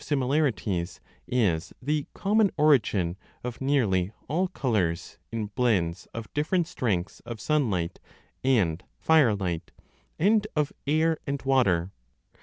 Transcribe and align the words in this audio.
792 0.03 0.99
b 1.29 1.59
DE 1.85 2.07
COLORIBUS 2.15 3.13
of 3.43 3.61
nearly 3.61 4.11
all 4.27 4.47
colours 4.47 5.19
in 5.31 5.45
blends 5.45 6.07
of 6.11 6.33
different 6.33 6.67
strengths 6.67 7.19
of 7.19 7.37
25 7.37 7.39
sunlight 7.39 7.99
and 8.43 8.83
firelight, 8.97 9.71
and 10.17 10.47
of 10.55 10.73
air 10.87 11.19
and 11.27 11.43
water. 11.43 11.91